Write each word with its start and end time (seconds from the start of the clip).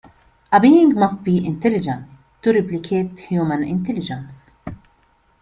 A 0.51 0.59
being 0.59 0.95
must 0.95 1.23
be 1.23 1.45
intelligent, 1.45 2.07
to 2.41 2.51
replicate 2.51 3.19
human 3.19 3.61
intelligence. 3.63 4.49